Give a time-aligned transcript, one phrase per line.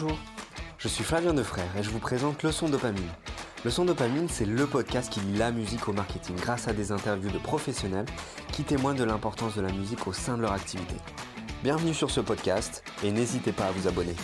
[0.00, 0.18] Bonjour,
[0.78, 3.10] je suis Flavien Defrère et je vous présente Leçon Dopamine.
[3.66, 7.30] Leçon Dopamine, c'est le podcast qui lie la musique au marketing grâce à des interviews
[7.30, 8.06] de professionnels
[8.50, 10.94] qui témoignent de l'importance de la musique au sein de leur activité.
[11.62, 14.14] Bienvenue sur ce podcast et n'hésitez pas à vous abonner.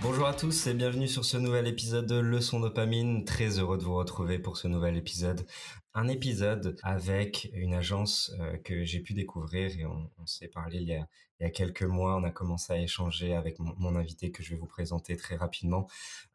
[0.00, 3.26] Bonjour à tous et bienvenue sur ce nouvel épisode de Leçon Dopamine.
[3.26, 5.44] Très heureux de vous retrouver pour ce nouvel épisode.
[5.96, 10.88] Un épisode avec une agence euh, que j'ai pu découvrir et on, s'est parlé il
[10.88, 12.16] y, a, quelques mois.
[12.16, 15.86] On a commencé à échanger avec mon, invité que je vais vous présenter très rapidement.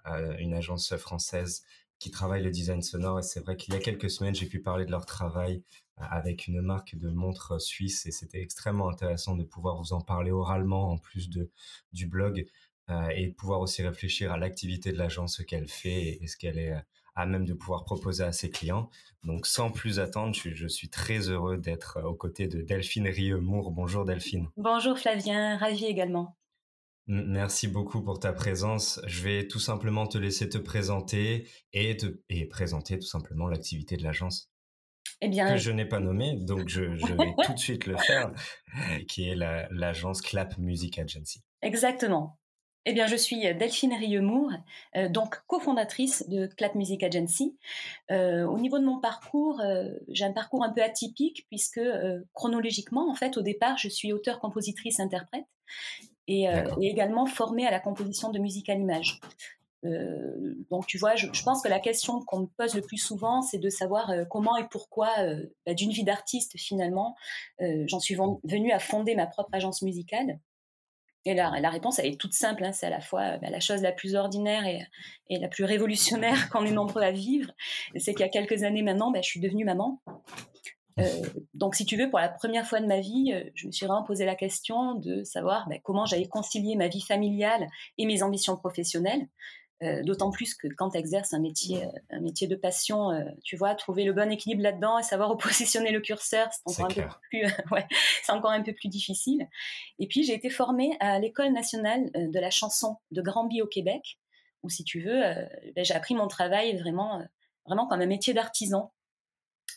[0.07, 1.63] Euh, une agence française
[1.99, 4.61] qui travaille le design sonore et c'est vrai qu'il y a quelques semaines j'ai pu
[4.61, 5.61] parler de leur travail
[5.99, 9.99] euh, avec une marque de montres suisse et c'était extrêmement intéressant de pouvoir vous en
[9.99, 11.51] parler oralement en plus de
[11.91, 12.47] du blog
[12.89, 16.37] euh, et de pouvoir aussi réfléchir à l'activité de l'agence, ce qu'elle fait et, ce
[16.37, 16.73] qu'elle est
[17.19, 18.89] à même de pouvoir proposer à ses clients.
[19.23, 23.71] Donc, sans plus attendre, je, suis très heureux d'être euh, aux côtés de Delphine Rieux-Mour.
[23.71, 24.47] Bonjour Delphine.
[24.55, 26.37] Bonjour Flavien, ravi également.
[27.07, 29.01] Merci beaucoup pour ta présence.
[29.05, 33.97] Je vais tout simplement te laisser te présenter et, te, et présenter tout simplement l'activité
[33.97, 34.49] de l'agence.
[35.21, 37.97] Eh bien, que je n'ai pas nommé, donc je, je vais tout de suite le
[37.97, 38.31] faire,
[39.09, 41.43] qui est l'agence Clap Music Agency.
[41.61, 42.39] Exactement.
[42.85, 44.51] Eh bien, je suis Delphine Riemour,
[44.95, 47.57] euh, donc cofondatrice de Clap Music Agency.
[48.09, 51.81] Euh, au niveau de mon parcours, euh, j'ai un parcours un peu atypique puisque
[52.33, 55.45] chronologiquement, en fait, au départ, je suis auteur, compositrice, interprète
[56.27, 56.47] et,
[56.81, 59.19] également formée à la composition de musique à l'image.
[59.83, 63.57] donc, tu vois, je, pense que la question qu'on me pose le plus souvent, c'est
[63.57, 65.09] de savoir comment et pourquoi,
[65.65, 67.15] bah, d'une vie d'artiste finalement,
[67.59, 70.39] j'en suis venue à fonder ma propre agence musicale.
[71.29, 72.63] Et la, réponse, elle est toute simple.
[72.63, 72.71] Hein.
[72.71, 76.65] c'est à la fois bah, la chose la plus ordinaire et, la plus révolutionnaire qu'on
[76.65, 77.51] est nombreux à vivre.
[77.95, 80.01] C'est qu'il y a quelques années maintenant, bah, je suis devenue maman.
[80.97, 81.03] Euh,
[81.53, 83.85] donc, si tu veux, pour la première fois de ma vie, euh, je me suis
[83.85, 87.67] vraiment posé la question de savoir bah, comment j'allais concilier ma vie familiale
[87.99, 89.27] et mes ambitions professionnelles.
[89.81, 93.23] Euh, d'autant plus que quand tu exerces un métier, euh, un métier de passion, euh,
[93.45, 96.91] tu vois, trouver le bon équilibre là-dedans et savoir où positionner le curseur, c'est encore,
[96.91, 97.87] un peu plus, ouais,
[98.23, 99.47] c'est encore un peu plus difficile.
[99.97, 104.19] Et puis, j'ai été formée à l'École nationale de la chanson de Granby au Québec,
[104.63, 105.21] où, si tu veux,
[105.73, 107.25] ben, j'ai appris mon travail vraiment,
[107.65, 108.91] vraiment comme un métier d'artisan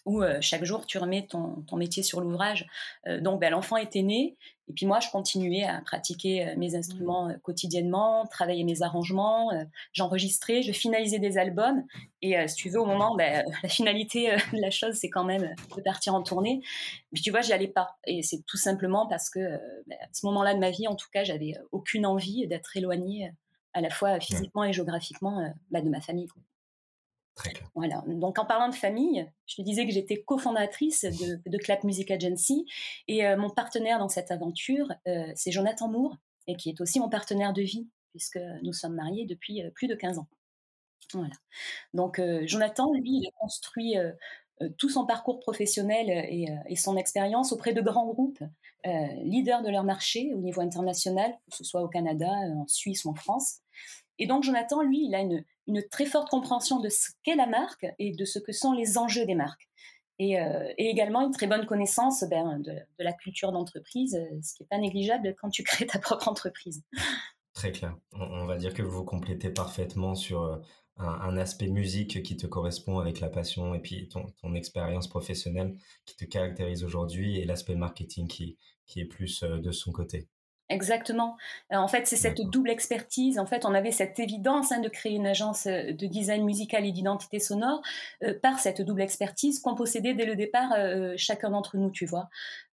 [0.04, 2.66] où chaque jour tu remets ton, ton métier sur l'ouvrage.
[3.20, 4.36] donc ben, l'enfant était né,
[4.68, 9.50] et puis moi je continuais à pratiquer mes instruments quotidiennement, travailler mes arrangements,
[9.92, 11.84] j'enregistrais, je finalisais des albums,
[12.20, 15.54] et si tu veux au moment, ben, la finalité de la chose c'est quand même
[15.76, 16.62] de partir en tournée.
[17.12, 19.38] Puis tu vois, j'y allais pas, et c'est tout simplement parce que
[19.86, 23.32] ben, à ce moment-là de ma vie, en tout cas, j'avais aucune envie d'être éloignée
[23.74, 26.28] à la fois physiquement et géographiquement ben, de ma famille.
[27.74, 28.02] Voilà.
[28.06, 32.66] Donc en parlant de famille, je te disais que j'étais cofondatrice de, Clap Music Agency
[33.08, 36.16] et euh, mon partenaire dans cette aventure, euh, c'est Jonathan Moore
[36.46, 39.88] et qui est aussi mon partenaire de vie puisque nous sommes mariés depuis euh, plus
[39.88, 40.28] de 15 ans.
[41.14, 41.34] Voilà.
[41.92, 43.96] Donc Jonathan, lui, il a construit
[44.78, 48.42] tout son parcours professionnel et, et son expérience auprès de grands groupes,
[48.84, 53.10] leaders de leur marché au niveau international, que ce soit au Canada, en Suisse ou
[53.10, 53.61] en France.
[54.22, 55.44] Et donc Jonathan, lui, il a une,
[55.90, 59.26] très forte compréhension de ce qu'est la marque et de ce que sont les enjeux
[59.26, 59.68] des marques.
[60.20, 64.62] Et, euh, également une très bonne connaissance ben, de, la culture d'entreprise, euh, ce qui
[64.62, 66.84] n'est pas négligeable quand tu crées ta propre entreprise.
[67.52, 67.96] Très clair.
[68.12, 70.56] On, va dire que vous complétez parfaitement sur euh,
[70.98, 76.14] un, aspect musique qui te correspond avec la passion et puis ton, expérience professionnelle qui
[76.14, 78.56] te caractérise aujourd'hui et l'aspect marketing qui
[78.94, 80.28] est plus de son côté.
[80.72, 81.36] Exactement.
[81.72, 83.38] Euh, en fait, c'est cette double expertise.
[83.38, 86.86] En fait, on avait cette évidence hein, de créer une agence euh, de design musical
[86.86, 87.82] et d'identité sonore
[88.22, 90.70] euh, par cette double expertise qu'on possédait dès le départ
[91.16, 92.28] chacun d'entre nous, tu vois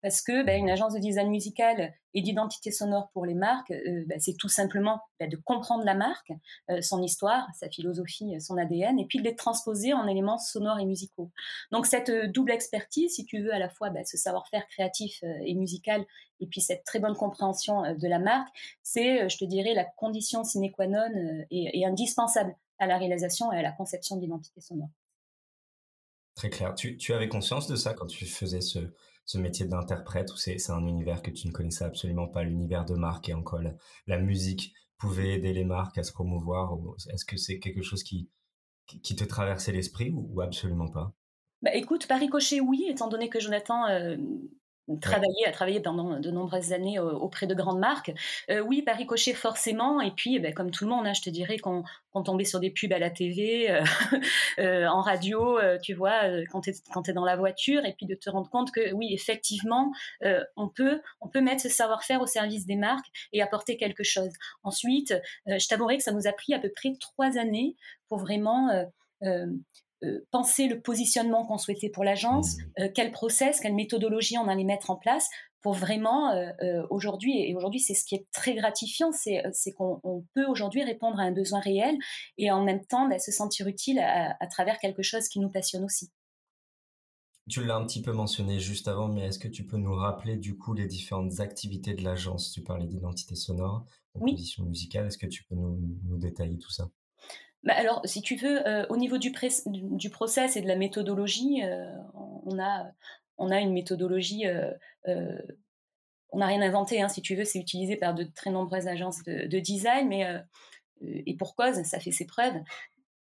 [0.07, 4.05] parce que ben, une agence de design musical et d'identité sonore pour les marques, euh,
[4.07, 6.31] ben, c'est tout simplement ben, de comprendre la marque,
[6.69, 10.37] euh, son histoire, sa philosophie, euh, son ADN, et puis de les transposer en éléments
[10.37, 11.29] sonores et musicaux.
[11.73, 16.05] Donc cette double expertise, si tu veux, à la fois ce savoir-faire créatif et musical,
[16.39, 18.47] et puis cette très bonne compréhension de la marque,
[18.83, 21.09] c'est, je te dirais, la condition sine qua non
[21.51, 24.87] et, indispensable à la réalisation et à la conception d'identité sonore.
[26.35, 26.75] Très clair.
[26.75, 28.79] Tu, avais conscience de ça quand tu faisais ce,
[29.27, 32.95] ce métier d'interprète ou c'est un univers que tu ne connaissais absolument pas, l'univers de
[32.95, 33.73] marque et encore la,
[34.07, 36.77] la, musique pouvait aider les marques à se promouvoir
[37.13, 38.29] Est-ce que c'est quelque chose qui,
[38.87, 41.13] qui te traversait l'esprit ou, absolument pas?
[41.61, 44.15] Bah, écoute, par ricochet, oui, étant donné que Jonathan euh,
[45.01, 48.11] travaillé, a travaillé pendant de nombreuses années auprès de grandes marques.
[48.65, 50.01] oui, par ricochet forcément.
[50.01, 51.83] Et puis, ben, comme tout le monde, hein, je te dirais qu'on
[52.23, 53.69] tombait sur des pubs à la TV,
[54.59, 58.49] en radio, tu vois, quand tu es, dans la voiture, et puis de te rendre
[58.49, 59.91] compte que oui, effectivement,
[60.55, 64.31] on, peut, on peut mettre ce savoir-faire au service des marques et apporter quelque chose.
[64.63, 65.13] Ensuite,
[65.45, 67.75] je t'avouerai que ça nous a pris à peu près trois années
[68.07, 68.69] pour vraiment
[69.23, 69.47] euh,
[70.31, 72.61] penser le positionnement qu'on souhaitait pour l'agence, mmh.
[72.81, 75.29] euh, quel process, quelle méthodologie on allait mettre en place
[75.61, 79.41] pour vraiment euh, aujourd'hui, et aujourd'hui c'est ce qui est très gratifiant, c'est
[79.73, 81.97] qu'on peut aujourd'hui répondre à un besoin réel
[82.37, 85.83] et en même temps bah, se sentir utile à, travers quelque chose qui nous passionne
[85.83, 86.11] aussi.
[87.49, 90.37] Tu l'as un petit peu mentionné juste avant, mais est-ce que tu peux nous rappeler
[90.37, 92.51] du coup les différentes activités de l'agence?
[92.51, 96.89] Tu parlais d'identité sonore, composition musicale, est-ce que tu peux nous détailler tout ça?
[97.63, 101.91] Bah, alors, si tu veux, euh, au niveau du, process et de la méthodologie, euh,
[102.45, 102.91] on, a,
[103.37, 104.71] on a une méthodologie, euh,
[106.29, 109.23] on n'a rien inventé, hein, si tu veux, c'est utilisé par de très nombreuses agences
[109.23, 110.25] de, de design, mais,
[111.01, 112.55] et pour cause, ça fait ses preuves.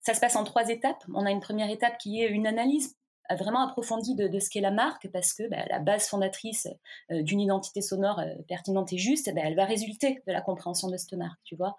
[0.01, 1.03] Ça se passe en trois étapes.
[1.13, 2.95] On a une première étape qui est une analyse
[3.31, 6.67] vraiment approfondie de, ce qu'est la marque parce que bah, la base fondatrice
[7.11, 10.89] euh, d'une identité sonore euh, pertinente et juste, bah, elle va résulter de la compréhension
[10.89, 11.77] de cette marque, tu vois.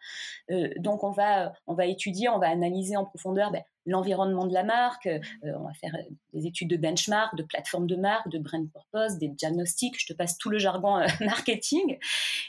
[0.50, 4.52] Euh, donc on va, on va étudier, on va analyser en profondeur bah, l'environnement de
[4.52, 5.08] la marque,
[5.42, 5.96] on va faire
[6.32, 10.12] des études de benchmark, de plateforme de marque, de brand purpose, des diagnostics, je te
[10.12, 11.98] passe tout le jargon marketing.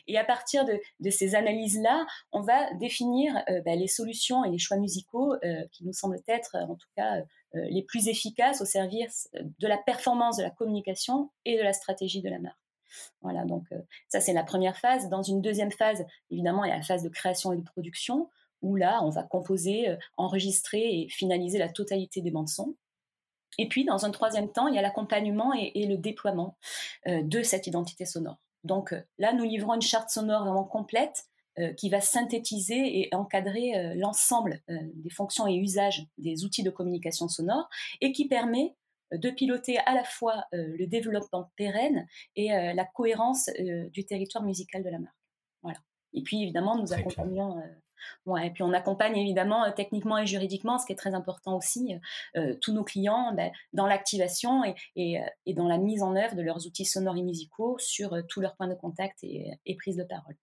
[0.07, 3.33] Et à partir de, ces analyses-là, on va définir
[3.65, 5.35] les solutions et les choix musicaux
[5.71, 7.21] qui nous semblent être, en tout cas,
[7.55, 11.71] euh, les plus efficaces au service de la performance de la communication et de la
[11.71, 12.57] stratégie de la marque.
[13.21, 13.79] Voilà, donc euh,
[14.09, 15.09] ça c'est la première phase.
[15.09, 18.29] Dans une deuxième phase, évidemment, il y a la phase de création et de production,
[18.61, 22.75] où là, on va composer, euh, enregistrer et finaliser la totalité des bandes son.
[23.57, 26.57] Et puis, dans un troisième temps, il y a l'accompagnement et, le déploiement
[27.07, 28.37] de cette identité sonore.
[28.63, 31.25] Donc là, nous livrons une charte sonore vraiment complète
[31.59, 36.61] euh, qui va synthétiser et encadrer euh, l'ensemble euh, des fonctions et usages des outils
[36.61, 37.67] de communication sonore
[37.99, 38.75] et qui permet
[39.11, 42.05] de piloter à la fois le développement pérenne
[42.35, 43.49] et la cohérence
[43.93, 45.15] du territoire musical de la marque.
[45.63, 45.79] Voilà.
[46.11, 47.55] Et puis évidemment, nous accompagnons.
[48.43, 51.95] Et puis on accompagne évidemment techniquement et juridiquement, ce qui est très important aussi,
[52.61, 54.75] tous nos clients ben, dans l'activation et,
[55.45, 58.55] et, dans la mise en œuvre de leurs outils sonores et musicaux sur tous leurs
[58.55, 60.35] points de contact et, et prise de parole.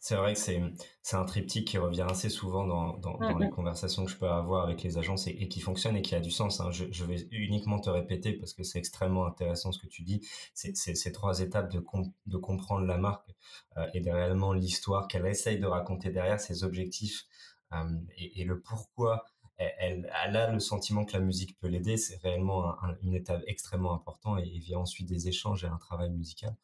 [0.00, 0.62] C'est vrai que c'est,
[1.02, 4.28] c'est un triptyque qui revient assez souvent dans, dans, dans, les conversations que je peux
[4.28, 6.60] avoir avec les agences et, qui fonctionne et qui a du sens.
[6.60, 6.70] Hein.
[6.70, 10.26] Je, je, vais uniquement te répéter parce que c'est extrêmement intéressant ce que tu dis.
[10.54, 11.84] C'est, ces trois étapes de,
[12.26, 13.30] de comprendre la marque
[13.76, 17.24] euh, et de réellement l'histoire qu'elle essaye de raconter derrière, ses objectifs
[17.72, 17.84] euh,
[18.16, 19.24] et, et, le pourquoi
[19.58, 21.96] elle, elle, a le sentiment que la musique peut l'aider.
[21.96, 26.10] C'est réellement une étape extrêmement importante et, il vient ensuite des échanges et un travail
[26.10, 26.54] musical.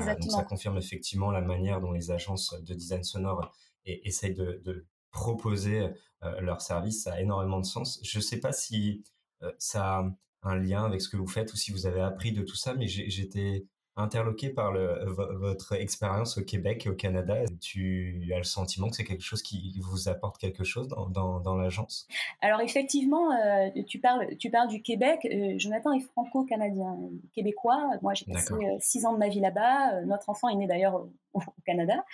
[0.00, 3.52] Euh, donc ça confirme effectivement la manière dont les agences de design sonore
[3.84, 5.88] essayent de, proposer
[6.24, 7.04] euh, leurs services.
[7.04, 7.98] Ça a énormément de sens.
[8.02, 9.02] Je ne sais pas si
[9.42, 10.10] euh, ça a
[10.42, 12.74] un lien avec ce que vous faites ou si vous avez appris de tout ça,
[12.74, 13.64] mais j'étais
[13.96, 17.36] interloqué par le, votre expérience au Québec et au Canada.
[17.60, 21.40] Tu as le sentiment que c'est quelque chose qui vous apporte quelque chose dans, dans,
[21.40, 22.06] dans l'agence?
[22.42, 25.20] Alors effectivement, euh, tu, parles, tu parles du Québec.
[25.24, 26.98] Euh, Jonathan est franco-canadien,
[27.34, 27.90] québécois.
[28.02, 30.02] Moi, j'ai passé euh, six ans de ma vie là-bas.
[30.02, 32.04] notre enfant est né d'ailleurs au, Canada.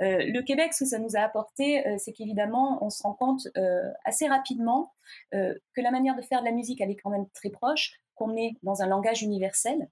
[0.00, 3.46] le Québec, ce que ça nous a apporté, c'est qu'évidemment, on se rend compte
[4.04, 4.92] assez rapidement
[5.30, 8.36] que la manière de faire de la musique, elle est quand même très proche, qu'on
[8.36, 9.88] est dans un langage universel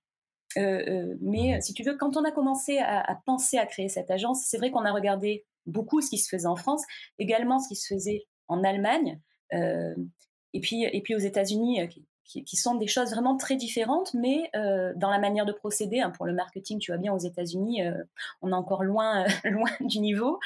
[0.57, 4.59] mais si tu veux, quand on a commencé à, penser à créer cette agence, c'est
[4.59, 6.83] vrai qu'on a regardé beaucoup ce qui se faisait en France,
[7.19, 9.21] également ce qui se faisait en Allemagne,
[9.55, 9.95] euh,
[10.53, 11.81] et, puis, et puis aux États-Unis,
[12.25, 16.01] qui, sont des choses vraiment très différentes, mais dans la manière de procéder.
[16.01, 17.83] Hein, pour le marketing, tu vois bien, aux États-Unis,
[18.41, 20.39] on est encore loin, loin du niveau.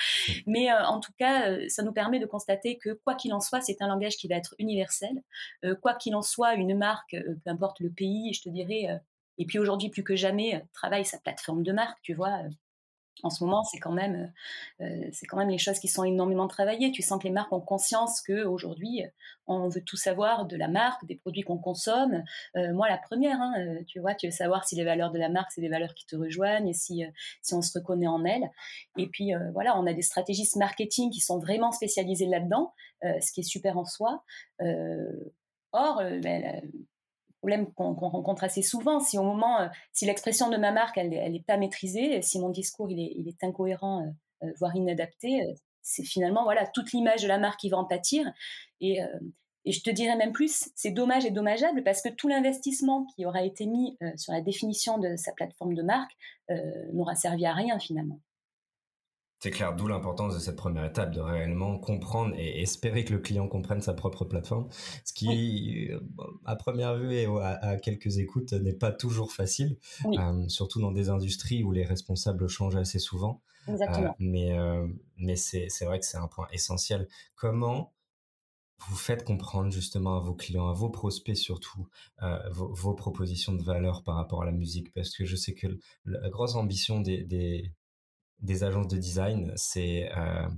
[0.46, 3.82] Mais en tout cas, ça nous permet de constater que, quoi qu'il en soit, c'est
[3.82, 5.22] un langage qui va être universel.
[5.80, 9.00] quoi qu'il en soit, une marque, peu importe le pays, je te dirais,
[9.38, 12.42] et puis aujourd'hui, plus que jamais, euh, travaille sa plateforme de marque, tu vois.
[12.44, 12.50] Euh,
[13.22, 14.30] en ce moment, c'est quand même,
[14.82, 16.92] euh, c'est quand même les choses qui sont énormément travaillées.
[16.92, 19.04] Tu sens que les marques ont conscience que aujourd'hui,
[19.46, 22.22] on veut tout savoir de la marque, des produits qu'on consomme.
[22.54, 23.54] moi, la première, hein,
[23.86, 26.04] tu vois, tu veux savoir si les valeurs de la marque, c'est des valeurs qui
[26.04, 27.04] te rejoignent, si
[27.40, 28.50] si on se reconnaît en elles.
[28.98, 33.40] Et puis voilà, on a des stratégistes marketing qui sont vraiment spécialisés là-dedans, ce qui
[33.40, 34.24] est super en soi.
[35.72, 36.60] or, ben,
[37.46, 39.00] problème qu'on rencontre assez souvent.
[39.00, 42.50] Si au moment, euh, si l'expression de ma marque, elle n'est pas maîtrisée, si mon
[42.50, 45.42] discours il est, incohérent, euh, euh, voire inadapté,
[45.82, 48.30] c'est finalement voilà toute l'image de la marque qui va en pâtir.
[48.80, 49.00] Et,
[49.66, 53.26] et je te dirais même plus, c'est dommage et dommageable parce que tout l'investissement qui
[53.26, 56.12] aura été mis euh, sur la définition de sa plateforme de marque
[56.50, 56.54] euh,
[56.92, 58.20] n'aura servi à rien finalement.
[59.46, 63.20] C'est clair, d'où l'importance de cette première étape, de réellement comprendre et espérer que le
[63.20, 64.66] client comprenne sa propre plateforme,
[65.04, 66.00] ce qui, euh,
[66.44, 69.78] à première vue et à, quelques écoutes, n'est pas toujours facile,
[70.48, 73.40] surtout dans des industries où les responsables changent assez souvent.
[73.68, 74.16] Exactement.
[74.18, 74.58] mais
[75.16, 77.06] mais c'est vrai que c'est un point essentiel.
[77.36, 77.92] Comment
[78.88, 81.86] vous faites comprendre justement à vos clients, à vos prospects surtout,
[82.22, 84.92] euh, vos, propositions de valeur par rapport à la musique?
[84.92, 85.68] Parce que je sais que
[86.04, 87.72] la grosse ambition des, des,
[88.62, 90.48] agences de design, c'est euh,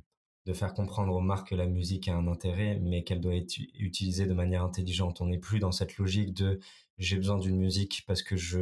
[0.47, 3.59] de faire comprendre aux marques que la musique a un intérêt, mais qu'elle doit être
[3.79, 5.21] utilisée de manière intelligente.
[5.21, 6.59] On n'est plus dans cette logique de
[6.99, 8.59] j'ai besoin d'une musique parce que je,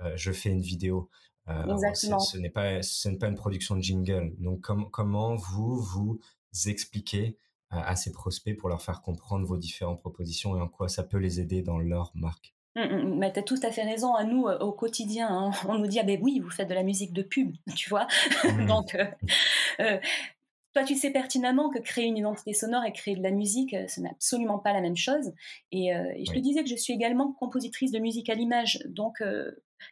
[0.00, 1.10] euh, je fais une vidéo.
[1.46, 2.18] Exactement.
[2.20, 4.34] Ce n'est pas, ce pas une production de jingle.
[4.38, 6.18] Donc, comment vous, vous
[6.64, 7.36] expliquez
[7.70, 11.18] à, ces prospects pour leur faire comprendre vos différentes propositions et en quoi ça peut
[11.18, 12.53] les aider dans leur marque?
[12.76, 13.18] Mmh, mmh, mmh.
[13.18, 14.14] mais tu as tout à fait raison.
[14.14, 16.74] À nous, euh, au quotidien, hein, on nous dit ah ben oui, vous faites de
[16.74, 18.06] la musique de pub, tu vois.
[18.66, 19.04] Donc, euh,
[19.80, 19.98] euh,
[20.74, 24.00] toi, tu sais pertinemment que créer une identité sonore et créer de la musique, ce
[24.00, 25.32] n'est absolument pas la même chose.
[25.70, 28.80] Et, je te disais que je suis également compositrice de musique à l'image.
[28.86, 29.22] Donc,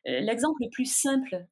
[0.05, 1.47] l'exemple le plus simple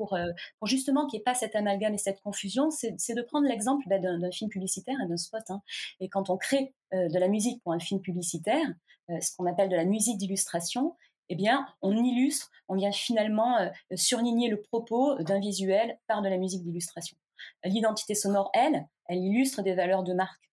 [0.00, 3.46] euh, pour, justement qu'il n'y ait pas cet amalgame et cette confusion, c'est de prendre
[3.46, 5.42] l'exemple bah, d'un film publicitaire et d'un spot.
[5.50, 5.62] Hein.
[6.00, 8.66] Et quand on crée euh, de la musique pour un film publicitaire,
[9.10, 10.96] euh, ce qu'on appelle de la musique d'illustration,
[11.28, 16.38] eh bien, on illustre, on vient finalement surligner le propos d'un visuel par de la
[16.38, 17.18] musique d'illustration.
[17.64, 20.47] L'identité sonore, elle, elle illustre des valeurs de marque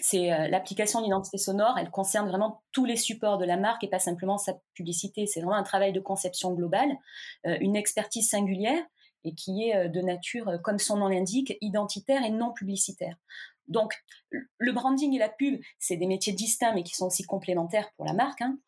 [0.00, 3.88] c'est euh, l'application d'identité sonore, elle concerne vraiment tous les supports de la marque et
[3.88, 5.26] pas simplement sa publicité.
[5.26, 6.90] C'est vraiment un travail de conception globale,
[7.46, 8.82] euh, une expertise singulière
[9.24, 13.16] et qui est euh, de nature, comme son nom l'indique, identitaire et non publicitaire.
[13.68, 13.94] Donc,
[14.30, 18.06] le branding et la pub, c'est des métiers distincts, mais qui sont aussi complémentaires pour
[18.06, 18.40] la marque.
[18.40, 18.58] Hein.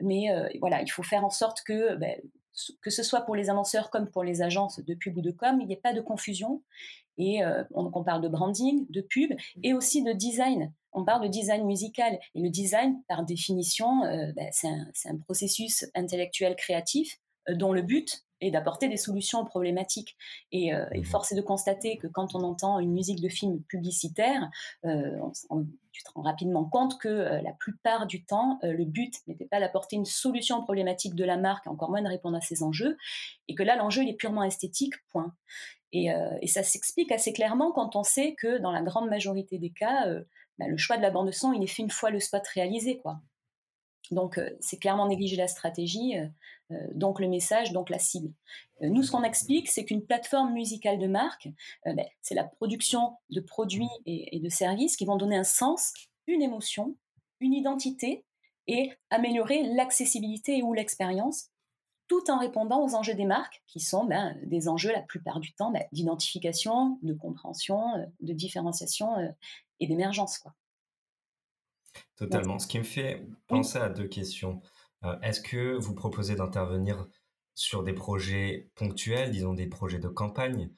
[0.00, 0.28] Mais
[0.60, 2.18] voilà, il faut faire en sorte que, ben,
[2.80, 5.58] que ce soit pour les annonceurs comme pour les agences de pub ou de com,
[5.60, 6.62] il n'y ait pas de confusion
[7.18, 9.32] et euh, on, parle de branding, de pub
[9.62, 10.72] et aussi de design.
[10.92, 12.18] On parle de design musical.
[12.34, 17.82] Et le design, par définition, euh, ben, c'est un, processus intellectuel créatif euh, dont le
[17.82, 20.16] but est d'apporter des solutions aux problématiques.
[20.52, 23.62] Et, et, mmh force est de constater que quand on entend une musique de film
[23.62, 24.50] publicitaire,
[24.82, 29.96] tu te rends rapidement compte que la plupart du temps, le but n'était pas d'apporter
[29.96, 32.96] une solution aux problématiques de la marque, encore moins de répondre à ses enjeux,
[33.48, 35.32] et que là, l'enjeu, il est purement esthétique, point.
[36.04, 39.70] Euh, et, ça s'explique assez clairement quand on sait que dans la grande majorité des
[39.70, 40.24] cas, euh,
[40.58, 42.98] bah, le choix de la bande son, il est fait une fois le spot réalisé.
[42.98, 43.20] Quoi.
[44.10, 46.14] Donc euh, c'est clairement négliger la stratégie,
[46.94, 48.32] donc le message, donc la cible.
[48.80, 51.48] nous, ce qu'on explique, c'est qu'une plateforme musicale de marque,
[51.84, 55.92] bah, c'est la production de produits et, et de services qui vont donner un sens,
[56.26, 56.96] une émotion,
[57.40, 58.24] une identité
[58.66, 61.50] et améliorer l'accessibilité ou l'expérience
[62.08, 65.52] tout en répondant aux enjeux des marques, qui sont ben, des enjeux la plupart du
[65.52, 69.28] temps ben, d'identification, de compréhension, euh, de différenciation euh,
[69.80, 70.44] et d'émergence.
[72.16, 72.58] Totalement.
[72.58, 74.60] Ce qui me fait penser à deux questions.
[75.04, 77.06] Euh, est-ce que vous proposez d'intervenir
[77.54, 80.70] sur des projets ponctuels, disons des projets de campagne,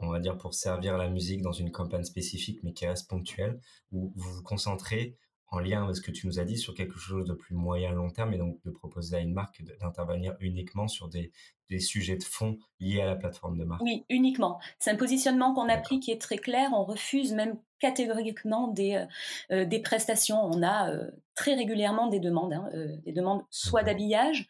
[0.00, 3.60] on va dire pour servir la musique dans une campagne spécifique, mais qui reste ponctuelle,
[3.92, 5.18] ou vous vous concentrez
[5.50, 7.92] en lien avec ce que tu nous as dit sur quelque chose de plus moyen
[7.92, 11.32] long terme et donc de proposer à une marque d'intervenir uniquement sur des,
[11.70, 13.82] des, sujets de fond liés à la plateforme de marque.
[13.82, 14.60] Oui, uniquement.
[14.78, 16.70] C'est un positionnement qu'on a pris qui est très clair.
[16.74, 19.06] On refuse même catégoriquement des, euh,
[19.52, 20.42] euh, des prestations.
[20.42, 22.68] On a euh, très régulièrement des demandes, hein,
[23.04, 24.48] des demandes soit d'habillage,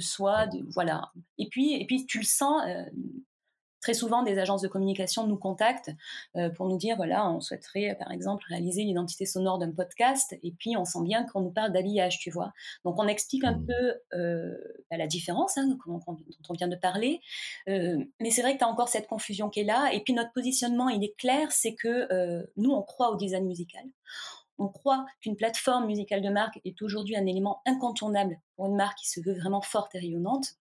[0.00, 1.12] soit de, voilà.
[1.38, 2.62] Et puis, et puis tu le sens
[3.80, 5.90] Très souvent, des agences de communication nous contactent
[6.36, 10.52] euh, pour nous dire, voilà, on souhaiterait, par exemple, réaliser l'identité sonore d'un podcast, et
[10.52, 12.52] puis on sent bien qu'on nous parle d'habillage, tu vois.
[12.84, 13.66] Donc, on explique un mmh.
[13.66, 14.56] peu euh,
[14.90, 16.00] bah, la différence hein, dont
[16.48, 17.20] on vient de parler,
[17.68, 20.12] euh, mais c'est vrai que tu as encore cette confusion qui est là, et puis
[20.12, 22.08] notre positionnement, il est clair, c'est que
[22.56, 23.84] nous, on croit au design musical.
[24.58, 28.98] On croit qu'une plateforme musicale de marque est aujourd'hui un élément incontournable pour une marque
[28.98, 30.56] qui se veut vraiment forte et rayonnante.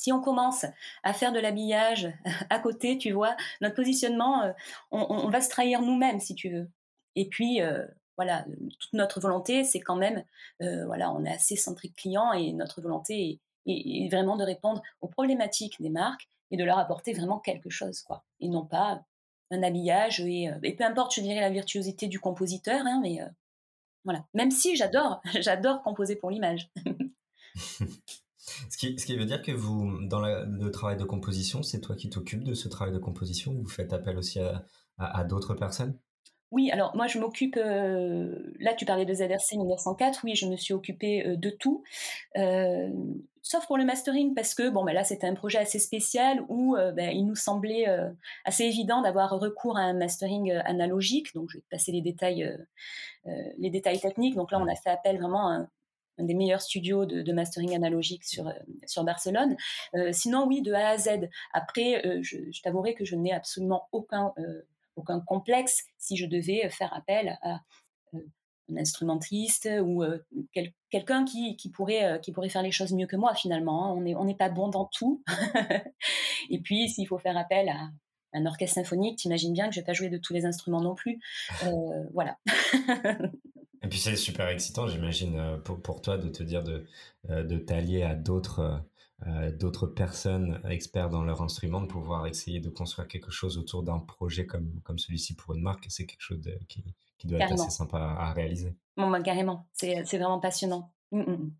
[0.00, 0.64] Si on commence
[1.02, 2.08] à faire de l'habillage
[2.48, 4.52] à côté, tu vois, notre positionnement, euh,
[4.90, 6.70] on, va se trahir nous-mêmes, si tu veux.
[7.16, 8.46] Et puis, euh, voilà,
[8.78, 10.24] toute notre volonté, c'est quand même,
[10.62, 15.08] euh, voilà, on est assez centrique client et notre volonté est, vraiment de répondre aux
[15.08, 18.24] problématiques des marques et de leur apporter vraiment quelque chose, quoi.
[18.40, 19.04] Et non pas
[19.50, 23.18] un habillage et, peu importe, je dirais la virtuosité du compositeur, hein, mais
[24.04, 24.24] voilà.
[24.32, 26.70] Même si j'adore, j'adore composer pour l'image.
[28.80, 31.94] Ce qui, ce qui, veut dire que vous, dans le travail de composition, c'est toi
[31.96, 34.64] qui t'occupes de ce travail de composition ou vous faites appel aussi à,
[34.96, 35.98] à, d'autres personnes?
[36.50, 40.56] Oui, alors moi je m'occupe, euh, là tu parlais de ZRC 1904, oui je me
[40.56, 41.84] suis occupée euh, de tout,
[42.38, 42.88] euh,
[43.42, 46.74] sauf pour le mastering parce que bon ben là c'était un projet assez spécial où
[46.96, 47.86] ben, il nous semblait
[48.44, 52.58] assez évident d'avoir recours à un mastering analogique, donc je vais te passer les détails,
[53.58, 55.68] les détails techniques, donc là on a fait appel vraiment à un,
[56.20, 58.52] des meilleurs studios de, mastering analogique sur,
[58.86, 59.56] sur Barcelone.
[60.12, 61.28] sinon, oui, de A à Z.
[61.52, 64.32] Après, je, je t'avouerai que je n'ai absolument aucun
[65.00, 67.60] aucun complexe si je devais euh, faire appel à
[68.14, 68.18] euh,
[68.70, 70.24] un instrumentiste ou euh,
[70.90, 73.86] quelqu'un qui, pourrait, qui pourrait faire les choses mieux que moi finalement.
[73.86, 73.94] Hein.
[73.96, 75.24] On n'est on pas bon dans tout.
[76.50, 77.90] et puis s'il faut faire appel à
[78.32, 80.94] un orchestre symphonique, t'imagines bien que je vais pas jouer de tous les instruments non
[80.94, 81.18] plus.
[82.12, 82.38] voilà.
[83.90, 86.86] et puis c'est super excitant, j'imagine, pour, pour, toi de te dire de,
[87.28, 88.84] de t'allier à d'autres
[89.26, 93.82] euh, d'autres personnes experts dans leur instrument, de pouvoir essayer de construire quelque chose autour
[93.82, 96.82] d'un projet comme, comme celui-ci pour une marque, c'est quelque chose qui,
[97.18, 98.74] qui, doit être assez sympa à, réaliser.
[98.96, 100.94] Bon, bah, carrément, c'est vraiment passionnant.
[101.12, 101.52] Mmh, mmh, mmh.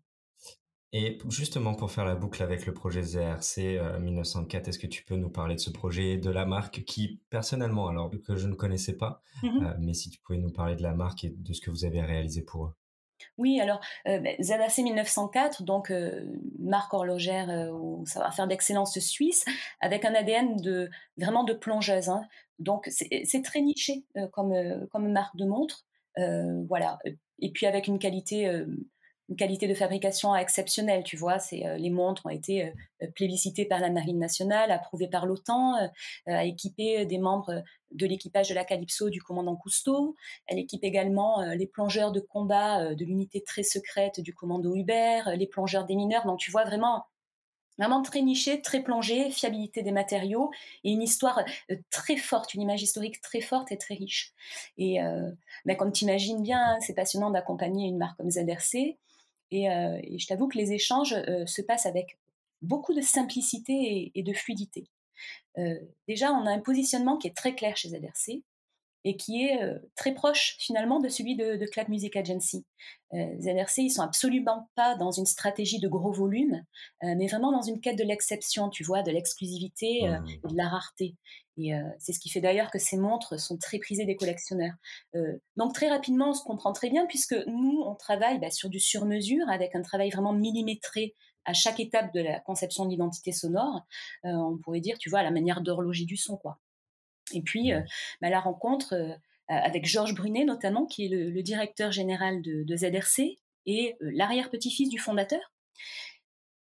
[0.93, 5.15] Et justement, pour faire la boucle avec le projet ZRC 1904, est-ce que tu peux
[5.15, 8.97] nous parler de ce projet, de la marque qui, personnellement, alors que je ne connaissais
[8.97, 11.71] pas, euh, mais si tu pouvais nous parler de la marque et de ce que
[11.71, 12.73] vous avez réalisé pour eux?
[13.37, 16.25] Oui, alors euh, ben, ZAC 1904, donc euh,
[16.59, 19.45] marque horlogère euh, au savoir-faire d'excellence suisse,
[19.79, 22.09] avec un ADN de vraiment de plongeuse.
[22.09, 22.23] Hein.
[22.59, 24.53] Donc c'est très niché comme,
[24.91, 25.87] comme marque de montre,
[26.67, 26.99] voilà.
[27.39, 28.47] Et puis avec une qualité
[29.31, 31.39] une qualité de fabrication exceptionnelle, tu vois.
[31.39, 35.77] C'est euh, les montres ont été euh, plébiscitées par la Marine nationale, approuvées par l'OTAN,
[35.77, 35.87] euh,
[36.25, 40.17] a équipé des membres de l'équipage de la Calypso du commandant Cousteau.
[40.47, 45.47] Elle équipe également les plongeurs de combat de l'unité très secrète du commando Hubert, les
[45.47, 46.25] plongeurs des mineurs.
[46.25, 47.05] Donc tu vois vraiment
[47.77, 50.51] vraiment très niché, très plongé, fiabilité des matériaux
[50.83, 51.43] et une histoire
[51.89, 54.33] très forte, une image historique très forte et très riche.
[54.77, 54.99] Et
[55.65, 58.97] ben, comme tu imagines bien, c'est passionnant d'accompagner une marque comme ZRC.
[59.53, 62.17] Euh, et, je t'avoue que les échanges euh, se passent avec
[62.61, 64.87] beaucoup de simplicité et, de fluidité.
[65.57, 65.75] Euh,
[66.07, 68.43] déjà, on a un positionnement qui est très clair chez ZRC
[69.03, 69.59] et qui est
[69.95, 72.67] très proche finalement de celui de, de Clap Music Agency.
[73.11, 76.63] ZRC, ils sont absolument pas dans une stratégie de gros volume,
[77.01, 80.25] mais vraiment dans une quête de l'exception, tu vois, de l'exclusivité mmh.
[80.43, 81.15] et de la rareté.
[81.57, 84.73] Et euh, c'est ce qui fait d'ailleurs que ces montres sont très prisées des collectionneurs.
[85.15, 88.69] Euh, donc très rapidement, on se comprend très bien puisque nous, on travaille bah, sur
[88.69, 93.31] du sur-mesure avec un travail vraiment millimétré à chaque étape de la conception de l'identité
[93.31, 93.85] sonore.
[94.25, 96.59] Euh, on pourrait dire, tu vois, à la manière d'horloger du son, quoi.
[97.33, 97.71] Et puis,
[98.21, 103.39] bah, la rencontre avec Georges Brunet, notamment, qui est le, directeur général de, de ZRC
[103.65, 105.39] et l'arrière-petit-fils du fondateur.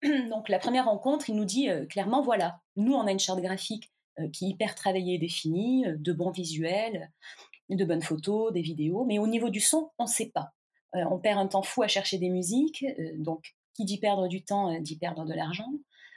[0.29, 3.92] Donc, la première rencontre, il nous dit clairement, voilà, nous, on a une charte graphique
[4.31, 7.11] qui est hyper travaillé et défini, euh, de bons visuels,
[7.69, 10.51] de bonnes photos, des vidéos, mais au niveau du son, on ne sait pas.
[10.95, 12.85] Euh, on perd un temps fou à chercher des musiques,
[13.17, 15.71] donc qui dit perdre du temps dit perdre de l'argent.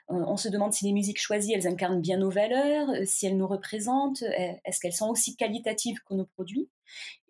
[0.08, 3.46] on se demande si les musiques choisies, elles incarnent bien nos valeurs, si elles nous
[3.46, 6.68] représentent, est-ce qu'elles sont aussi qualitatives que nos produits?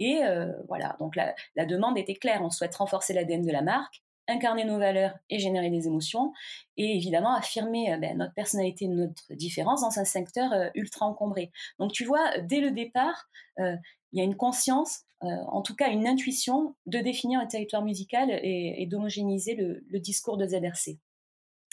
[0.00, 0.18] Et
[0.66, 4.64] voilà, donc la, la, demande était claire, on souhaite renforcer l'ADN de la marque, incarner
[4.64, 6.32] nos valeurs et générer des émotions,
[6.76, 11.50] et évidemment affirmer euh, ben, notre personnalité, notre différence dans un secteur euh, ultra encombré.
[11.78, 13.76] Donc tu vois, dès le départ, euh,
[14.12, 18.30] il y a une conscience, en tout cas une intuition de définir un territoire musical
[18.30, 20.98] et, d'homogénéiser le, discours de ZRC.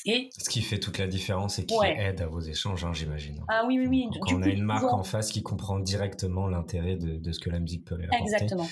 [0.05, 3.43] Ce qui fait toute la différence et qui aide à vos échanges, hein, j'imagine.
[3.47, 4.19] Ah oui, oui, oui.
[4.21, 7.59] Quand on a une marque en face qui comprend directement l'intérêt de, ce que la
[7.59, 8.17] musique peut apporter.
[8.21, 8.67] Exactement.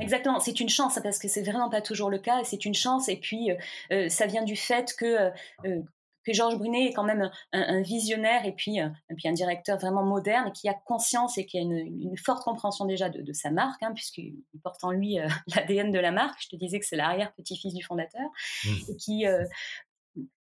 [0.00, 0.40] Exactement.
[0.40, 2.42] C'est une chance parce que c'est vraiment pas toujours le cas.
[2.44, 3.56] C'est une chance et puis euh,
[3.92, 5.30] euh, ça vient du fait que
[5.66, 5.80] euh,
[6.24, 10.04] que Georges Brunet est quand même un, visionnaire et puis, et puis un directeur vraiment
[10.04, 13.92] moderne qui a conscience et qui a une, forte compréhension déjà de, sa marque, hein,
[13.94, 15.16] puisqu'il porte en lui
[15.56, 16.38] l'ADN de la marque.
[16.42, 18.28] Je te disais que c'est l'arrière-petit-fils du fondateur,
[18.64, 18.68] mmh.
[18.90, 19.24] et qui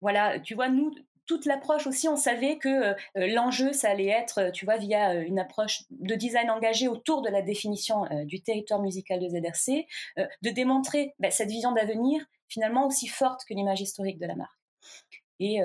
[0.01, 0.93] voilà, tu vois, nous,
[1.25, 5.11] toute l'approche aussi, on savait que euh, l'enjeu, ça allait être, euh, tu vois, via
[5.11, 9.87] euh, une approche de design engagé autour de la définition du territoire musical de ZRC,
[10.17, 14.51] de démontrer bah, cette vision d'avenir finalement aussi forte que l'image historique de la marque.
[15.39, 15.59] Et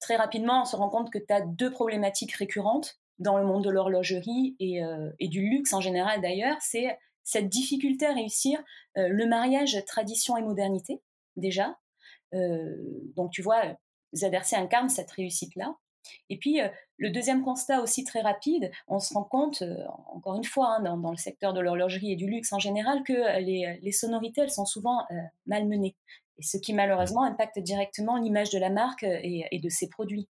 [0.00, 3.64] très rapidement, on se rend compte que tu as deux problématiques récurrentes dans le monde
[3.64, 8.62] de l'horlogerie et, du luxe en général d'ailleurs, c'est cette difficulté à réussir
[8.96, 11.00] le mariage tradition et modernité,
[11.36, 11.72] déjà, euh,
[12.32, 13.62] donc tu vois,
[14.14, 15.76] ZRC incarne cette réussite-là.
[16.30, 19.76] Et puis, euh, le deuxième constat aussi très rapide, on se rend compte, euh,
[20.08, 23.40] encore une fois, hein, dans, le secteur de l'horlogerie et du luxe en général, que
[23.40, 25.04] les, sonorités, elles sont souvent
[25.46, 25.96] malmenées.
[26.38, 30.28] Et ce qui malheureusement impacte directement l'image de la marque et, de ses produits.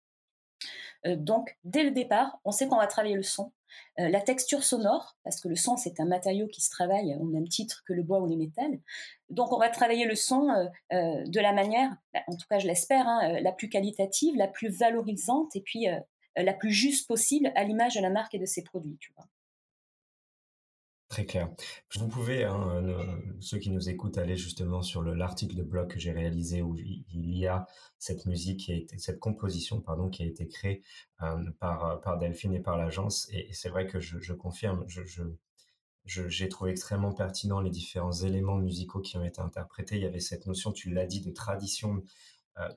[1.05, 3.51] donc, dès le départ, on sait qu'on va travailler le son.
[3.97, 7.47] La texture sonore, parce que le son, c'est un matériau qui se travaille au même
[7.47, 8.79] titre que le bois ou les métals.
[9.29, 10.47] Donc, on va travailler le son
[10.91, 14.69] de la manière, bah, en tout cas, je l'espère, hein, la plus qualitative, la plus
[14.69, 15.87] valorisante et puis
[16.35, 18.97] la plus juste possible à l'image de la marque et de ses produits.
[21.11, 21.49] Très clair.
[21.99, 22.81] Vous pouvez, hein,
[23.41, 27.37] ceux qui nous écoutent, aller justement sur l'article de blog que j'ai réalisé où il
[27.37, 27.67] y a
[27.99, 30.81] cette musique qui a été, cette composition, pardon, qui a été créée
[31.21, 33.27] euh, par, par Delphine et par l'agence.
[33.33, 35.23] Et, c'est vrai que je, confirme, je,
[36.05, 39.97] j'ai trouvé extrêmement pertinent les différents éléments musicaux qui ont été interprétés.
[39.97, 42.01] Il y avait cette notion, tu l'as dit, de tradition euh,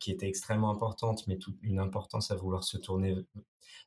[0.00, 3.16] qui était extrêmement importante, mais toute une importance à vouloir se tourner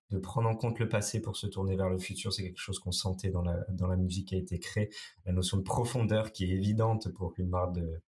[0.10, 2.80] de prendre en compte le passé pour se tourner vers le futur, c'est quelque chose
[2.80, 4.90] qu'on sentait dans la, dans la musique qui a été créée.
[5.26, 8.02] La notion de profondeur qui est évidente pour une marque de,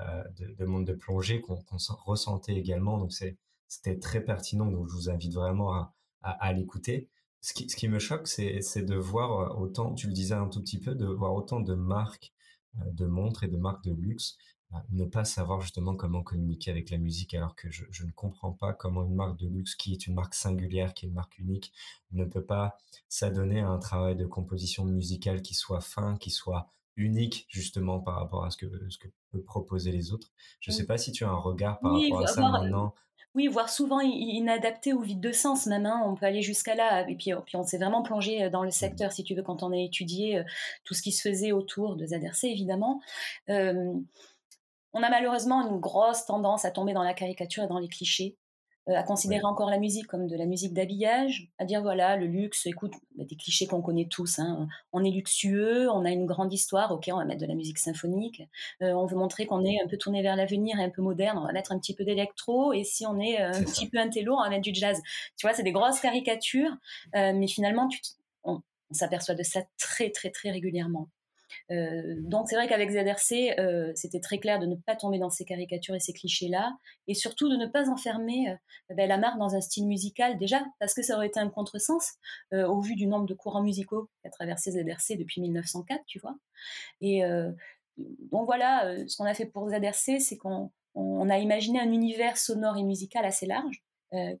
[0.00, 0.24] euh,
[0.58, 1.58] de, monde de plongée qu'on
[2.04, 2.98] ressentait également.
[2.98, 4.66] Donc c'était très pertinent.
[4.70, 7.08] Donc je vous invite vraiment à, à, l'écouter.
[7.40, 10.60] Ce qui, ce qui me choque, c'est de voir autant, tu le disais un tout
[10.60, 12.32] petit peu, de voir autant de marques
[12.80, 14.36] euh, de montres et de marques de luxe
[14.90, 18.72] ne pas savoir justement comment communiquer avec la musique alors que je, ne comprends pas
[18.72, 21.72] comment une marque de luxe qui est une marque singulière, qui est une marque unique,
[22.12, 22.76] ne peut pas
[23.08, 28.16] s'adonner à un travail de composition musicale qui soit fin, qui soit unique justement par
[28.16, 30.32] rapport à ce que, ce que peuvent proposer les autres.
[30.60, 32.94] Je ne sais pas si tu as un regard par rapport à ça maintenant.
[33.34, 35.86] Oui, voire souvent inadapté ou vide de sens même.
[35.86, 36.02] Hein.
[36.04, 37.08] On peut aller jusqu'à là.
[37.08, 38.72] Et puis, puis on s'est vraiment plongé euh, dans le mmh.
[38.72, 40.42] secteur, si tu veux, quand on a étudié euh,
[40.84, 43.00] tout ce qui se faisait autour de ZRC, évidemment.
[44.94, 48.36] On a malheureusement une grosse tendance à tomber dans la caricature et dans les clichés,
[48.88, 52.26] euh, à considérer encore la musique comme de la musique d'habillage, à dire voilà, le
[52.26, 54.38] luxe, écoute, bah, des clichés qu'on connaît tous.
[54.38, 54.66] Hein.
[54.92, 57.78] On est luxueux, on a une grande histoire, ok, on va mettre de la musique
[57.78, 58.42] symphonique.
[58.82, 61.36] Euh, on veut montrer qu'on est un peu tourné vers l'avenir et un peu moderne,
[61.36, 62.72] on va mettre un petit peu d'électro.
[62.72, 64.98] Et si on est euh, un petit peu intello, on va mettre du jazz.
[65.36, 66.74] Tu vois, c'est des grosses caricatures,
[67.12, 67.88] mais finalement,
[68.44, 71.08] on s'aperçoit de ça très, très, très régulièrement.
[71.70, 75.30] Euh, donc c'est vrai qu'avec ZRC, euh, c'était très clair de ne pas tomber dans
[75.30, 79.38] ces caricatures et ces clichés-là, et surtout de ne pas enfermer euh, ben, la marque
[79.38, 82.14] dans un style musical déjà, parce que ça aurait été un contresens
[82.52, 86.36] au vu du nombre de courants musicaux qu'a traversé ZRC depuis 1904, tu vois.
[87.00, 87.22] Et
[87.96, 90.70] donc voilà, ce qu'on a fait pour ZRC, c'est qu'on
[91.30, 93.82] a imaginé un univers sonore et musical assez large,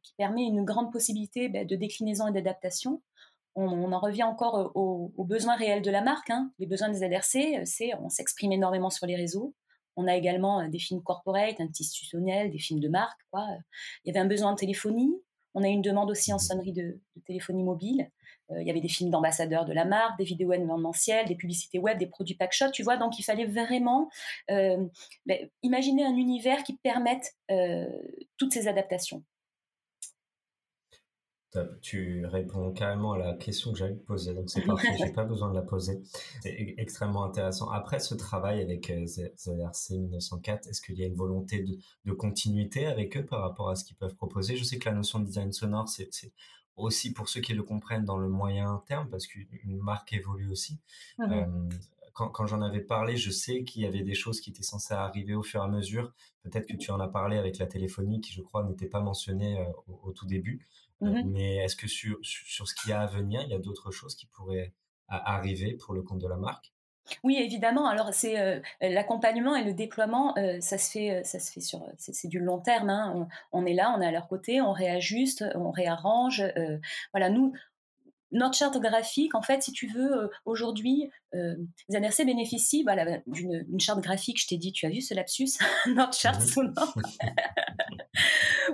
[0.02, 3.02] qui permet une grande possibilité ben, de déclinaison et d'adaptation
[3.58, 6.30] on, en revient encore euh, aux, besoins réels de la marque.
[6.30, 6.52] Hein.
[6.58, 9.54] Les besoins des ADRC, euh, c'est on s'exprime énormément sur les réseaux.
[9.96, 13.20] On a également euh, des films corporate, institutionnels, des films de marque.
[13.30, 13.46] Quoi.
[14.04, 15.12] Il y avait un besoin de téléphonie.
[15.54, 18.10] On a une demande aussi en sonnerie de, téléphonie mobile.
[18.50, 21.98] il y avait des films d'ambassadeurs de la marque, des vidéos événementielles, des publicités web,
[21.98, 22.96] des produits packshot, tu vois.
[22.96, 24.08] Donc, il fallait vraiment
[24.46, 24.88] ben,
[25.62, 27.34] imaginer un univers qui permette
[28.36, 29.24] toutes ces adaptations.
[31.80, 35.24] Tu réponds carrément à la question que j'allais te poser, donc c'est parfait, j'ai pas
[35.24, 36.02] besoin de la poser.
[36.42, 37.70] C'est e-, extrêmement intéressant.
[37.70, 41.64] Après ce travail avec euh, ZRC 1904, est-ce qu'il y a une volonté
[42.04, 44.56] de, continuité avec eux par rapport à ce qu'ils peuvent proposer?
[44.56, 46.10] Je sais que la notion de design sonore, c'est
[46.76, 50.78] aussi pour ceux qui le comprennent dans le moyen terme, parce qu'une marque évolue aussi.
[51.18, 51.46] Mmh euh,
[52.32, 55.34] quand, j'en avais parlé, je sais qu'il y avait des choses qui étaient censées arriver
[55.34, 56.12] au fur et à mesure.
[56.42, 59.60] Peut-être que tu en as parlé avec la téléphonie, qui je crois n'était pas mentionnée
[59.60, 60.66] euh, au, tout début.
[61.00, 63.92] Mmh mais est-ce que sur, sur ce qui a à venir, il y a d'autres
[63.92, 64.74] choses qui pourraient
[65.08, 66.72] arriver pour le compte de la marque?
[67.24, 67.86] Oui, évidemment.
[67.86, 71.86] Alors, c'est euh, l'accompagnement et le déploiement, euh, ça se fait, ça se fait sur,
[71.96, 72.90] c'est du long terme.
[72.90, 73.28] Hein.
[73.52, 76.42] On, est là, on est à leur côté, on réajuste, on réarrange.
[76.56, 76.78] Euh,
[77.12, 77.54] voilà, nous,
[78.30, 81.56] notre charte graphique, en fait, si tu veux, aujourd'hui, euh,
[81.90, 82.84] ZRC bénéficie
[83.26, 84.40] d'une charte graphique.
[84.40, 85.58] Je t'ai dit, tu as vu ce lapsus?
[85.86, 86.94] Notre charte mmh sonore.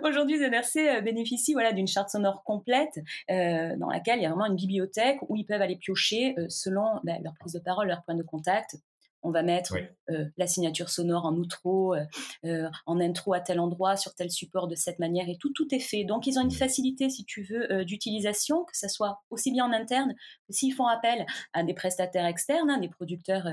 [0.05, 2.99] aujourd'hui, ZRC bénéficie voilà, d'une charte sonore complète
[3.31, 6.47] euh, dans laquelle il y a vraiment une bibliothèque où ils peuvent aller piocher euh,
[6.49, 8.77] selon bah, leur prise de parole, leur point de contact,
[9.25, 9.75] on va mettre
[10.11, 12.05] euh, la signature sonore en outro, euh,
[12.45, 15.75] euh, en intro à tel endroit, sur tel support de cette manière et tout, tout
[15.75, 16.05] est fait.
[16.05, 19.73] Donc ils ont une facilité, si tu veux, d'utilisation, que ce soit aussi bien en
[19.73, 20.15] interne
[20.47, 23.49] que s'ils font appel à des prestataires externes, hein, des producteurs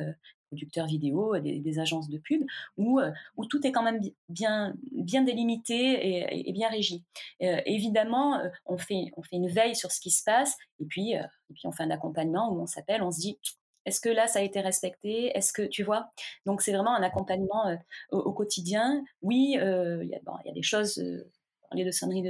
[0.51, 2.43] producteurs vidéo, des, agences de pub,
[2.77, 2.99] où,
[3.37, 7.03] où tout est quand même bien, délimité et, bien régi.
[7.39, 11.13] évidemment, on, fait, une veille sur ce qui se passe, et puis,
[11.63, 13.37] on fait un accompagnement où on s'appelle, on se dit,
[13.85, 15.35] est-ce que là, ça a été respecté?
[15.35, 16.11] Est-ce que tu vois?
[16.45, 17.75] Donc, c'est vraiment un accompagnement euh,
[18.11, 19.03] au, quotidien.
[19.21, 21.29] Oui, euh, il y, a des choses, euh,
[21.69, 22.21] parler de sonnerie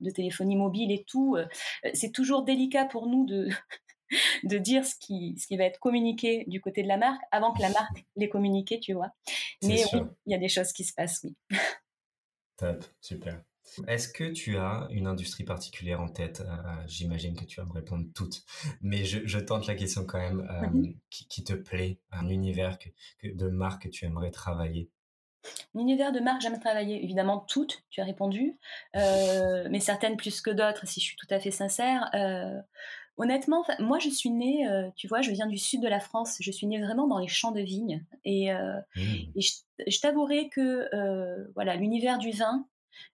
[0.00, 1.36] de, téléphonie mobile et tout.
[1.92, 3.48] c'est toujours délicat pour nous de,
[4.44, 7.52] de dire ce qui, ce qui va être communiqué du côté de la marque avant
[7.52, 9.12] que la marque l'ait communiqué, tu vois.
[9.62, 9.82] Mais
[10.26, 11.34] il y a des choses qui se passent, oui.
[12.56, 13.42] Top, super.
[13.86, 16.42] Est-ce que tu as une industrie particulière en tête?
[16.86, 18.44] J'imagine que tu vas me répondre toutes,
[18.80, 20.42] mais je, tente la question quand même.
[20.72, 20.94] Mhm.
[21.08, 22.78] qui, te plaît Un univers
[23.22, 24.90] de marque que tu aimerais travailler?
[25.74, 27.02] L'univers de marque, j'aime travailler.
[27.02, 28.58] Évidemment, toutes, tu as répondu,
[28.96, 32.10] euh, mais certaines plus que d'autres, si je suis tout à fait sincère.
[32.14, 32.60] Euh,
[33.20, 36.36] honnêtement, moi, je suis née, euh, tu vois, je viens du sud de la France,
[36.40, 38.04] je suis née vraiment dans les champs de vignes.
[38.24, 39.40] Et, mmh.
[39.86, 40.88] je, t'avouerai que
[41.54, 42.66] voilà, l'univers du vin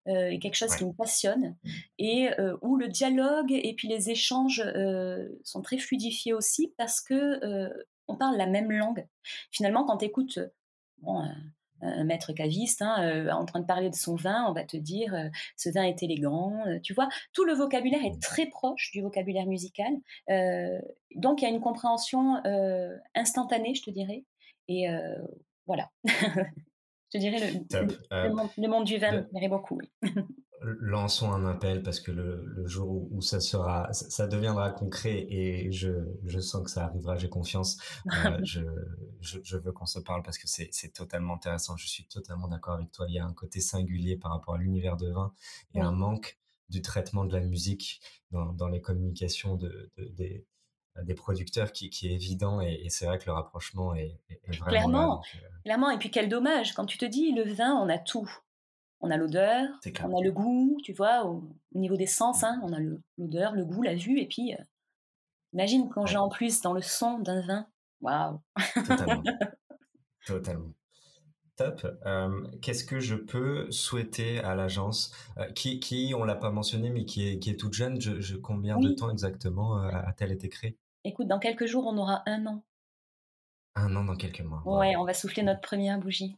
[0.06, 1.56] est quelque chose qui me passionne
[1.98, 2.30] et
[2.62, 4.64] où le dialogue et puis les échanges
[5.44, 7.74] sont très fluidifiés aussi parce que
[8.08, 9.06] on parle la même langue.
[9.50, 10.38] Finalement, quand tu écoutes
[10.98, 11.22] bon,
[11.82, 14.76] un maître caviste hein, euh, en train de parler de son vin, on va te
[14.76, 16.52] dire euh, ce vin est élégant.
[16.66, 19.92] Euh, tu vois, tout le vocabulaire est très proche du vocabulaire musical.
[21.14, 22.42] donc il y a une compréhension
[23.14, 24.24] instantanée, je te dirais.
[24.68, 24.86] Et
[25.66, 25.90] voilà.
[26.04, 27.38] je te dirais
[27.70, 29.78] le, monde, du vin me plairait beaucoup.
[29.78, 30.10] Oui.
[30.62, 35.90] lançons un appel parce que le, jour où, ça sera, ça, deviendra concret et je,
[36.24, 37.78] je, sens que ça arrivera, j'ai confiance.
[38.24, 38.60] Euh, je,
[39.20, 41.76] je, veux qu'on se parle parce que c'est totalement intéressant.
[41.76, 43.06] Je suis totalement d'accord avec toi.
[43.08, 45.32] Il y a un côté singulier par rapport à l'univers de vin
[45.74, 46.38] et un manque
[46.68, 50.44] du traitement de la musique dans, dans les communications de, des,
[51.02, 55.22] des producteurs qui, qui, est évident et, c'est vrai que le rapprochement est, vraiment clairement,
[55.34, 58.28] euh, clairement et puis quel dommage quand tu te dis le vin on a tout
[59.00, 59.68] on a l'odeur,
[60.02, 62.78] on a le goût, tu vois, au, niveau des sens, hein, on a
[63.18, 64.62] l'odeur, le, goût, la vue, et puis, euh,
[65.52, 67.66] imagine quand j'ai en plus dans le son d'un vin,
[68.00, 68.40] waouh
[68.74, 69.22] Totalement.
[70.26, 70.72] Totalement.
[71.56, 71.86] Top.
[72.60, 75.14] Qu'est-ce que je peux souhaiter à l'agence?
[75.38, 78.36] Euh, qui, qui, on l'a pas mentionné, mais qui est, qui est toute jeune je,
[78.36, 80.76] Combien de temps exactement euh, a-t-elle été créée?
[81.04, 82.62] Écoute, dans quelques jours, on aura un an.
[83.74, 84.62] Un an dans quelques mois.
[84.66, 86.36] Ouais, on va souffler notre première bougie.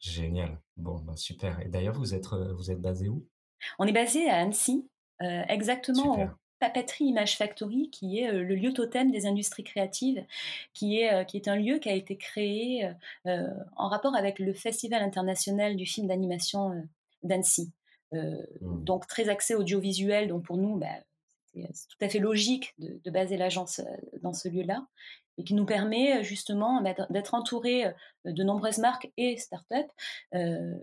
[0.00, 0.58] Génial.
[0.76, 1.60] Bon, ben, super.
[1.60, 3.26] Et d'ailleurs, vous êtes, euh, vous êtes basé où?
[3.78, 4.88] On est basé à Annecy,
[5.22, 6.28] euh, exactement au
[6.60, 10.24] Papeterie Image Factory, qui est euh, le lieu totem des industries créatives,
[10.74, 12.90] qui est, qui est un lieu qui a été créé
[13.24, 16.84] en rapport avec le Festival international du film d'animation
[17.22, 17.72] d'Annecy.
[18.12, 18.84] Mmh.
[18.84, 20.86] Donc très axé audiovisuel, donc pour nous, bah,
[21.54, 23.80] c'est tout à fait logique de, de baser l'agence
[24.22, 24.86] dans ce lieu-là
[25.38, 27.84] et qui nous permet justement bah, d'être entouré
[28.24, 29.74] de nombreuses marques et startups
[30.34, 30.74] euh,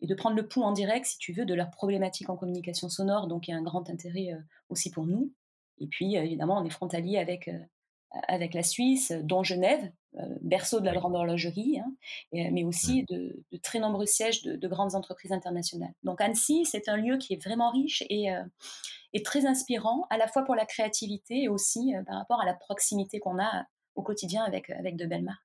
[0.00, 2.88] et de prendre le pouls en direct, si tu veux, de leurs problématiques en communication
[2.88, 3.26] sonore.
[3.26, 4.30] Donc, il y a un grand intérêt
[4.68, 5.32] aussi pour nous.
[5.78, 7.50] Et puis, évidemment, on est frontalier avec,
[8.28, 9.90] avec la Suisse, dont Genève,
[10.40, 11.92] berceau de la grande horlogerie, hein,
[12.32, 15.94] mais aussi de, très nombreux sièges de, grandes entreprises internationales.
[16.04, 18.28] Donc, Annecy, c'est un lieu qui est vraiment riche et,
[19.14, 22.54] et très inspirant, à la fois pour la créativité et aussi par rapport à la
[22.54, 23.66] proximité qu'on a
[23.98, 25.44] au quotidien avec, avec de belles marques.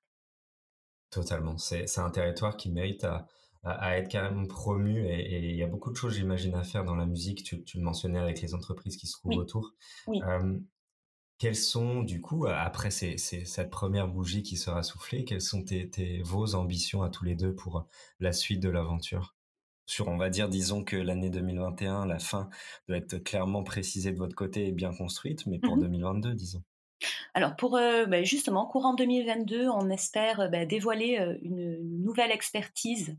[1.10, 1.58] Totalement.
[1.58, 3.26] C'est un territoire qui mérite à,
[3.64, 6.94] à, être carrément promu et il y a beaucoup de choses, j'imagine, à faire dans
[6.94, 7.42] la musique.
[7.42, 9.74] Tu, tu, le mentionnais avec les entreprises qui se trouvent autour.
[10.06, 10.20] Oui.
[11.38, 15.90] quelles sont, du coup, après ces, cette première bougie qui sera soufflée, quelles sont tes,
[15.90, 17.86] tes, vos ambitions à tous les deux pour
[18.20, 19.34] la suite de l'aventure?
[19.86, 22.48] Sur, on va dire, disons que l'année 2021, la fin
[22.88, 26.62] doit être clairement précisée de votre côté et bien construite, mais pour 2022, mmh disons.
[27.34, 32.30] Alors pour euh, bah, justement courant 2022, on espère euh, bah, dévoiler euh, une, nouvelle
[32.30, 33.16] expertise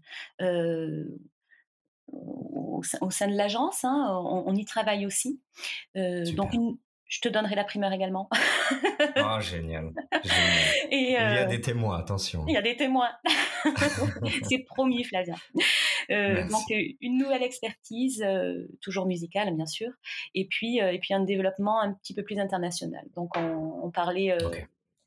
[2.12, 3.84] au, sein de l'agence.
[3.84, 5.42] Hein, on, y travaille aussi.
[5.96, 6.52] donc
[7.08, 8.30] je te donnerai la primeur également.
[9.18, 9.92] oh, génial.
[10.92, 12.46] il y a des témoins, attention.
[12.48, 13.12] Il y a des témoins.
[14.50, 15.36] C'est promis, Flavia.
[16.12, 19.90] Euh, donc une nouvelle expertise, euh, toujours musicale bien sûr,
[20.34, 23.06] et puis euh, et puis un développement un petit peu plus international.
[23.16, 24.36] Donc on, parlait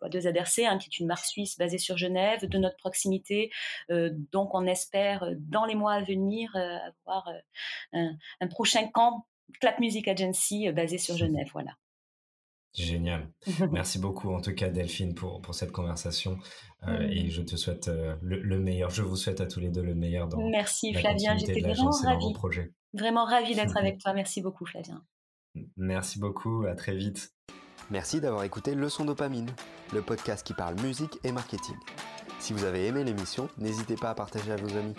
[0.03, 3.51] de ZRC, hein, qui est une marque suisse basée sur Genève, de notre proximité.
[3.91, 7.29] donc, on espère, dans les mois à venir, avoir
[7.93, 9.27] un, un, prochain camp
[9.61, 11.49] Clap Music Agency basé sur Genève.
[11.53, 11.73] Voilà.
[12.74, 13.31] Génial.
[13.72, 16.38] Merci beaucoup en tout cas Delphine pour, pour cette conversation
[16.87, 18.90] euh, et je te souhaite euh, le, meilleur.
[18.90, 22.35] Je vous souhaite à tous les deux le meilleur dans Merci Flavien, j'étais vraiment ravie.
[22.92, 24.12] Vraiment ravie d'être avec toi.
[24.12, 25.02] Merci beaucoup Flavien.
[25.76, 27.33] Merci beaucoup, à très vite.
[27.90, 29.50] Merci d'avoir écouté Leçon Dopamine,
[29.94, 31.76] le podcast qui parle musique et marketing.
[32.38, 34.94] Si vous avez aimé l'émission, n'hésitez pas à partager à vos amis.